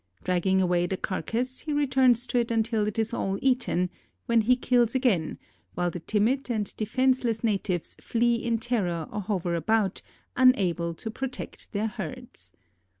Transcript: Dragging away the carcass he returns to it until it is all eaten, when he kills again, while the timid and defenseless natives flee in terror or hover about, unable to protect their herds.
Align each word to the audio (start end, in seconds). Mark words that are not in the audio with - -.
Dragging 0.23 0.63
away 0.63 0.87
the 0.87 0.97
carcass 0.97 1.59
he 1.59 1.73
returns 1.73 2.25
to 2.25 2.39
it 2.39 2.49
until 2.49 2.87
it 2.87 2.97
is 2.97 3.13
all 3.13 3.37
eaten, 3.39 3.91
when 4.25 4.41
he 4.41 4.55
kills 4.55 4.95
again, 4.95 5.37
while 5.75 5.91
the 5.91 5.99
timid 5.99 6.49
and 6.49 6.75
defenseless 6.75 7.43
natives 7.43 7.95
flee 8.01 8.33
in 8.33 8.57
terror 8.57 9.07
or 9.11 9.21
hover 9.21 9.53
about, 9.53 10.01
unable 10.35 10.95
to 10.95 11.11
protect 11.11 11.71
their 11.71 11.85
herds. 11.85 12.51